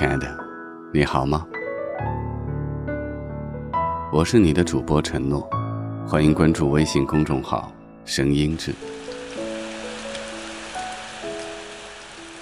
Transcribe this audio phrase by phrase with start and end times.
[0.00, 0.26] 亲爱的，
[0.94, 1.46] 你好吗？
[4.10, 5.46] 我是你的主播陈诺，
[6.06, 7.70] 欢迎关注微信公众号
[8.06, 8.72] “声音志”。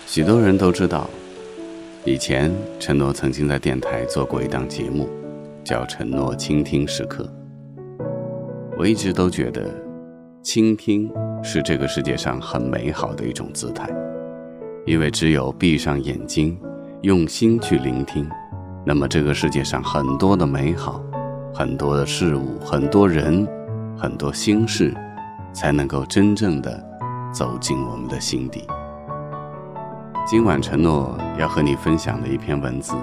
[0.07, 1.11] 许多人都知道，
[2.05, 5.09] 以前陈诺曾经在电台做过一档节目。
[5.65, 7.29] 叫承诺倾听时刻。
[8.79, 9.69] 我一直都觉得，
[10.45, 11.11] 倾听
[11.43, 13.93] 是这个世界上很美好的一种姿态，
[14.87, 16.57] 因为只有闭上眼睛，
[17.03, 18.29] 用心去聆听，
[18.85, 21.01] 那么这个世界上很多的美好，
[21.55, 23.47] 很多的事物，很多人，
[23.97, 24.93] 很多心事，
[25.53, 26.85] 才能够真正的
[27.33, 28.67] 走进我们的心底。
[30.27, 32.95] 今晚承诺要和你分享的一篇文字，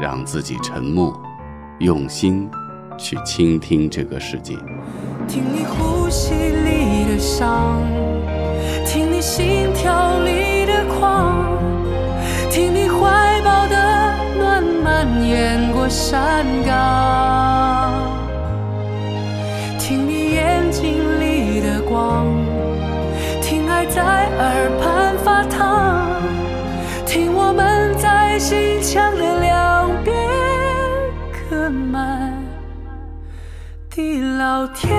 [0.00, 1.16] 让自己沉默。
[1.78, 2.50] 用心
[2.96, 4.56] 去倾听这个世界。
[5.28, 7.80] 听你呼吸里的伤，
[15.88, 18.02] 山岗，
[19.78, 22.26] 听你眼睛里的光，
[23.40, 26.10] 听爱在耳畔发烫，
[27.06, 30.14] 听我们在心墙的两边
[31.32, 31.70] 刻。
[31.70, 32.34] 满
[33.90, 34.97] 地老天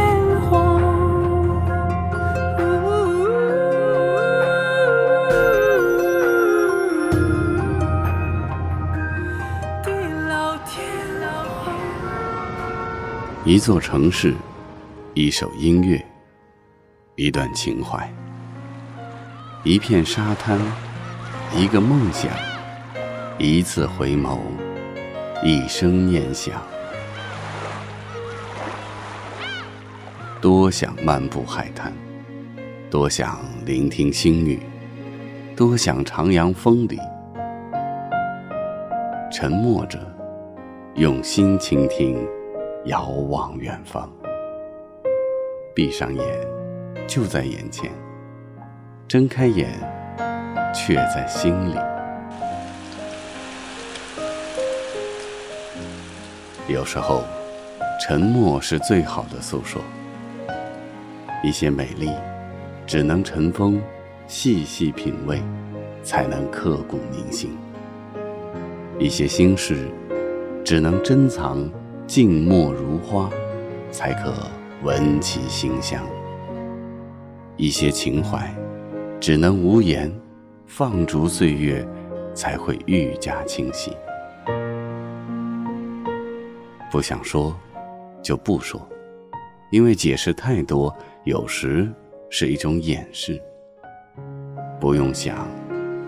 [13.50, 14.36] 一座城市，
[15.16, 16.00] 一首音乐，
[17.16, 18.08] 一段情怀，
[19.64, 20.60] 一片沙滩，
[21.58, 22.32] 一个梦想，
[23.40, 24.38] 一次回眸。
[25.44, 26.62] 一声念想，
[30.40, 31.92] 多想漫步海滩，
[32.88, 34.60] 多想聆听星语，
[35.56, 37.00] 多想徜徉风里，
[39.34, 40.00] 沉默着，
[40.94, 42.16] 用心倾听，
[42.86, 44.10] 遥望远方。
[45.76, 46.24] 闭上眼，
[47.08, 47.92] 就在眼前；
[49.08, 49.70] 睁开眼，
[50.74, 51.76] 却在心里。
[56.68, 57.24] 有时候，
[58.00, 59.82] 沉默是最好的诉说。
[61.44, 62.12] 一些美丽，
[62.86, 63.82] 只能尘封，
[64.28, 65.42] 细细品味，
[66.04, 67.50] 才能刻骨铭心；
[69.00, 69.88] 一些心事，
[70.64, 71.70] 只能珍藏，
[72.10, 73.30] 静默如花，
[73.92, 74.34] 才可
[74.82, 76.00] 闻其馨香；
[77.56, 78.52] 一些情怀，
[79.20, 80.12] 只能无言，
[80.66, 81.88] 放逐岁月，
[82.34, 83.96] 才会愈加清晰。
[86.92, 87.56] 不想说，
[88.24, 88.82] 就不说，
[89.70, 90.92] 因为解释太多，
[91.26, 91.88] 有时
[92.32, 93.40] 是一种掩饰。
[94.80, 95.48] 不用想，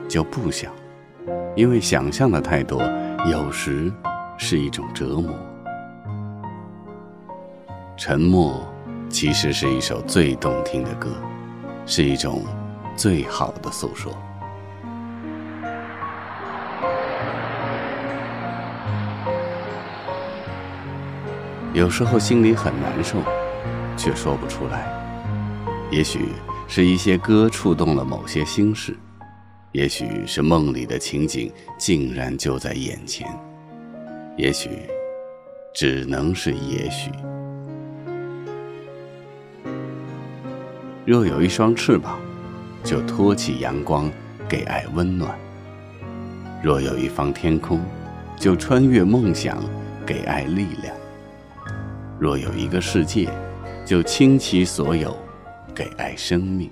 [0.09, 0.73] 就不想，
[1.55, 2.81] 因为想象的太多，
[3.29, 3.93] 有时
[4.35, 5.31] 是一种折磨。
[8.03, 8.67] 沉默
[9.11, 11.07] 其实是一首最动听的歌，
[11.85, 12.43] 是一种
[12.97, 14.11] 最好的诉说。
[21.73, 23.19] 有时候心里很难受，
[23.95, 24.91] 却说不出来。
[25.91, 26.29] 也许
[26.67, 28.97] 是一些歌触动了某些心事，
[29.73, 33.27] 也许是梦里的情景竟然就在眼前，
[34.35, 34.71] 也许
[35.71, 37.11] 只能是也许。
[41.03, 42.19] 若有一双翅膀，
[42.83, 44.09] 就托起阳光，
[44.47, 45.31] 给爱温暖；
[46.63, 47.81] 若有一方天空，
[48.37, 49.57] 就穿越梦想，
[50.05, 50.95] 给爱力量。
[52.19, 53.27] 若有一个世界，
[53.83, 55.17] 就倾其所有，
[55.73, 56.69] 给爱生命。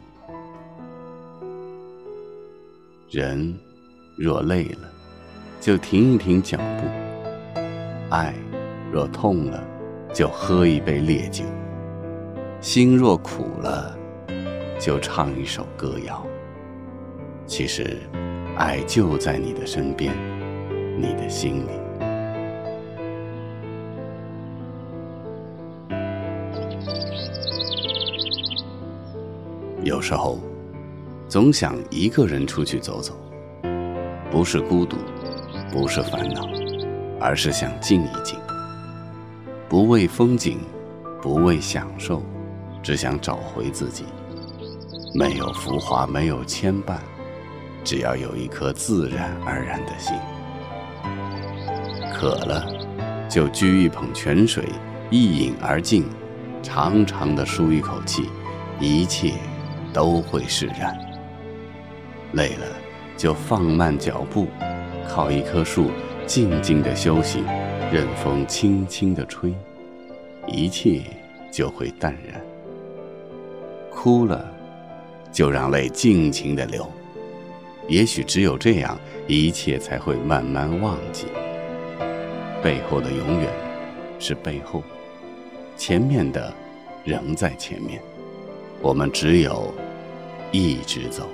[3.10, 3.58] 人
[4.16, 4.88] 若累了，
[5.60, 7.62] 就停一停脚步；
[8.12, 8.36] 爱
[8.92, 9.64] 若痛了，
[10.14, 11.44] 就喝一杯烈酒；
[12.62, 13.98] 心若苦了，
[14.80, 16.26] 就唱一首歌谣。
[17.46, 17.98] 其实，
[18.56, 20.16] 爱就在你的身边，
[20.98, 21.72] 你的心里。
[29.84, 30.40] 有时候，
[31.28, 33.14] 总想一个人出去走走，
[34.32, 34.98] 不是孤独，
[35.72, 36.48] 不是烦恼，
[37.20, 38.40] 而是想静一静，
[39.68, 40.60] 不为风景，
[41.22, 42.22] 不为享受，
[42.84, 44.06] 只想找回自己。
[45.14, 46.98] 没有浮华，没有牵绊，
[47.84, 50.16] 只要有一颗自然而然的心。
[52.14, 52.66] 渴了，
[53.28, 54.66] 就掬一捧泉水，
[55.10, 56.06] 一饮而尽，
[56.62, 58.30] 长长的舒一口气，
[58.80, 59.34] 一切
[59.92, 60.96] 都会释然。
[62.34, 62.66] 累了，
[63.18, 64.48] 就放慢脚步，
[65.08, 65.90] 靠一棵树，
[66.28, 67.44] 静静的休息，
[67.92, 69.56] 任风轻轻的吹，
[70.46, 71.02] 一切
[71.52, 72.40] 就会淡然。
[73.90, 74.46] 哭了，
[75.32, 76.90] 就让泪尽情的流，
[77.88, 81.26] 也许只有这样，一切才会慢慢忘记。
[82.62, 83.50] 背后的永远
[84.20, 84.84] 是背后，
[85.78, 86.54] 前面的
[87.06, 88.02] 仍在前面，
[88.82, 89.74] 我们只有
[90.52, 91.30] 一直走。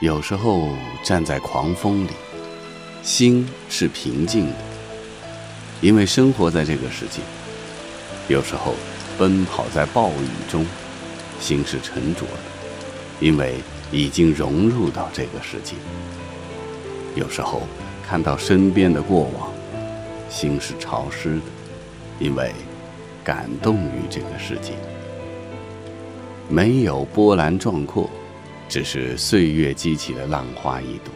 [0.00, 0.68] 有时候
[1.02, 2.10] 站在狂风里，
[3.02, 4.56] 心是平静的，
[5.80, 7.20] 因为生活在这个世界；
[8.28, 8.74] 有时候
[9.20, 10.64] 奔跑在暴雨中，
[11.38, 12.40] 心是沉着的，
[13.20, 13.56] 因为
[13.92, 15.74] 已经融入到这个世界；
[17.14, 17.60] 有时候
[18.02, 19.52] 看到身边的过往，
[20.30, 21.42] 心是潮湿的，
[22.18, 22.50] 因为
[23.22, 24.72] 感动于这个世界。
[26.48, 28.08] 没有波澜壮阔。
[28.70, 31.12] 只是岁月激起的浪花一朵，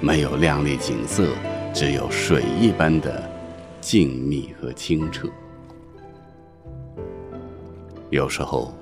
[0.00, 1.28] 没有亮丽景色，
[1.74, 3.30] 只有水一般的
[3.78, 5.28] 静谧和清澈。
[8.10, 8.72] 有时候，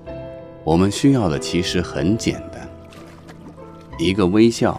[0.64, 2.68] 我们需要的其实很简单，
[3.98, 4.78] 一个微笑，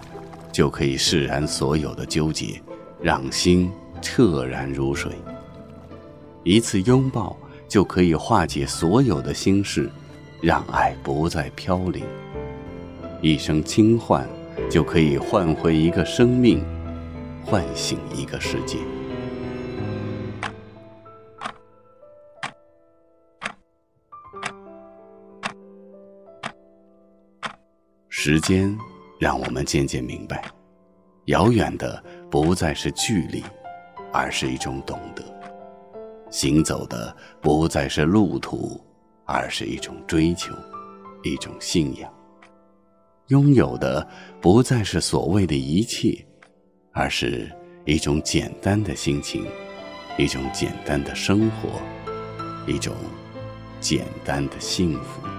[0.52, 2.62] 就可以释然所有的纠结，
[3.02, 3.72] 让心
[4.02, 5.12] 澈然如水；
[6.44, 7.36] 一次拥抱，
[7.68, 9.90] 就可以化解所有的心事，
[10.42, 12.04] 让爱不再飘零。
[13.22, 14.28] 一声轻唤，
[14.70, 16.64] 就可以唤回一个生命，
[17.44, 18.78] 唤醒一个世界。
[28.28, 28.76] 时间
[29.20, 30.44] 让我们渐渐明白，
[31.26, 33.44] 遥远的不再是距离，
[34.12, 35.22] 而是一种懂得；
[36.32, 38.84] 行走的不再是路途，
[39.26, 40.52] 而是一种追求，
[41.22, 42.12] 一种信仰。
[43.28, 44.04] 拥有的
[44.42, 46.18] 不再是所谓的一切，
[46.94, 47.48] 而是
[47.86, 49.46] 一种简单的心情，
[50.18, 51.80] 一种简单的生活，
[52.66, 52.92] 一种
[53.80, 55.35] 简单的幸福。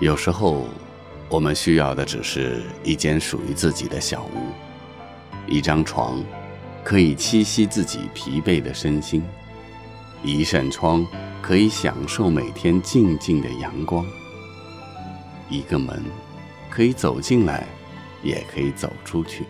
[0.00, 0.66] 有时候，
[1.28, 4.48] 我们需要的只是一间属于自己的小屋，
[5.46, 6.22] 一张床，
[6.82, 9.22] 可以栖息自己疲惫的身心，
[10.22, 11.06] 一扇窗。
[11.46, 14.02] 可以享受每天静静的阳光。
[15.50, 16.02] 一个门，
[16.70, 17.66] 可以走进来，
[18.22, 19.44] 也可以走出去。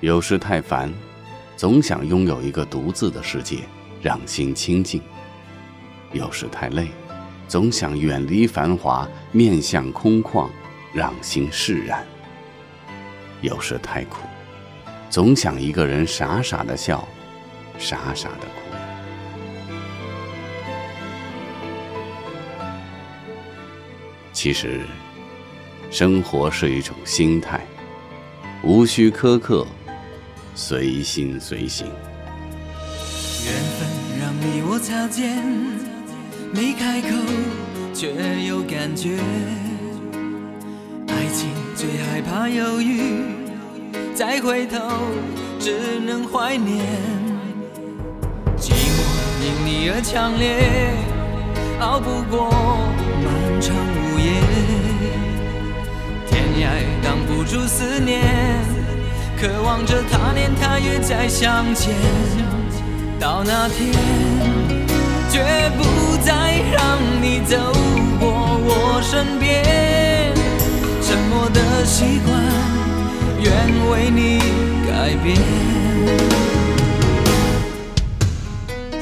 [0.00, 0.90] 有时太烦，
[1.58, 3.58] 总想拥有一个独自的世界，
[4.00, 4.98] 让心清静；
[6.14, 6.88] 有时太累，
[7.46, 10.48] 总想远离繁华，面向空旷，
[10.92, 11.98] 让心释然；
[13.40, 14.26] 有时太苦，
[15.10, 17.06] 总想一个人傻傻的笑，
[17.78, 18.76] 傻傻的哭。
[24.32, 24.80] 其实，
[25.90, 27.64] 生活是一种心态，
[28.62, 29.66] 无需苛刻，
[30.54, 31.86] 随心随行。
[33.46, 33.88] 缘分
[34.20, 35.44] 让你我擦肩，
[36.54, 37.08] 没开口
[37.92, 38.12] 却
[38.46, 39.18] 有感觉。
[41.08, 43.24] 爱情最害怕犹豫，
[44.14, 44.78] 再回头
[45.58, 46.86] 只能怀念。
[48.56, 49.00] 寂寞
[49.42, 50.94] 因你而强烈，
[51.80, 52.48] 熬不过
[53.24, 54.40] 漫长午夜。
[56.30, 56.94] 天涯。
[57.04, 58.22] 挡不住思念，
[59.38, 61.92] 渴望着他年他月再相见。
[63.20, 63.92] 到那天，
[65.34, 65.42] 绝
[65.76, 67.56] 不再让你走
[68.20, 69.64] 过我身边。
[71.02, 72.40] 沉默的习惯，
[73.40, 73.50] 愿
[73.90, 74.38] 为你
[74.86, 75.34] 改变。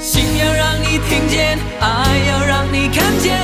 [0.01, 3.37] 心要让你听见，爱要让你看见，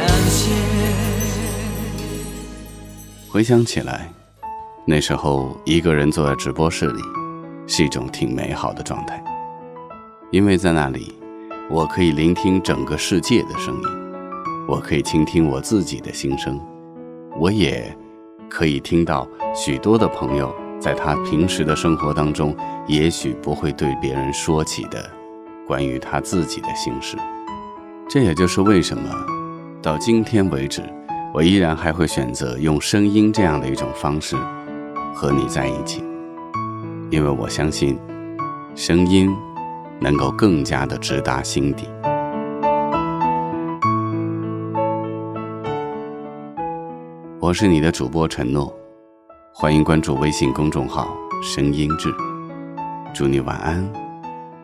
[0.00, 0.50] 感谢
[3.28, 4.10] 回想起来，
[4.86, 7.02] 那时候一个人坐在直播室里，
[7.66, 9.22] 是一种挺美好的状态，
[10.30, 11.14] 因为在那里，
[11.70, 13.82] 我可以聆听整个世界的声音，
[14.66, 16.58] 我可以倾听我自己的心声，
[17.38, 17.94] 我也
[18.48, 25.08] 可以听到许多的朋友在他平时的生活当中，也许不会对别人说起的，
[25.66, 27.18] 关于他自己的心事。
[28.08, 29.08] 这也就是为什么，
[29.82, 30.82] 到今天为止。
[31.32, 34.36] 我依然还会选择用声音这样的一种方式
[35.14, 36.04] 和你在一起，
[37.08, 37.96] 因为我相信，
[38.74, 39.32] 声音
[40.00, 41.88] 能够更加的直达心底。
[47.38, 48.76] 我是你的主播承诺，
[49.54, 51.08] 欢迎关注微信公众号
[51.42, 52.12] “声音志”，
[53.14, 53.88] 祝你晚安，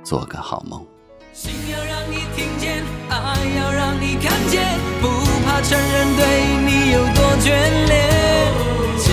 [0.02, 0.84] 做个好梦。
[1.32, 3.16] 心要让你听见，爱
[3.56, 4.62] 要让你看见，
[5.56, 6.22] 怕承认对
[6.66, 7.48] 你有多眷
[7.88, 7.94] 恋。
[8.98, 9.08] 想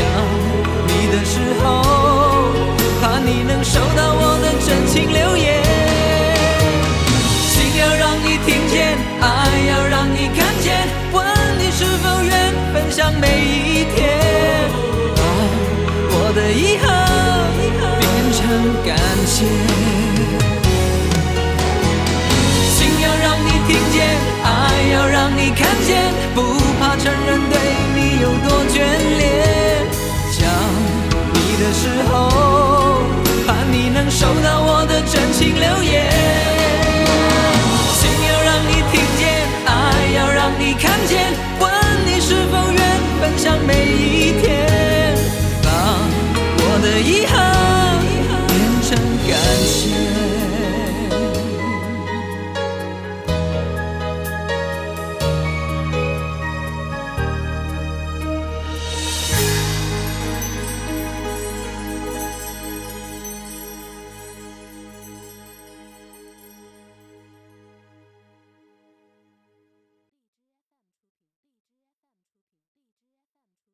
[0.88, 2.52] 你的时候，
[3.02, 5.53] 怕你能收到我的真情留言。
[43.66, 43.93] 听